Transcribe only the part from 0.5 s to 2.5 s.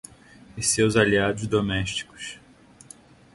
e seus aliados domésticos.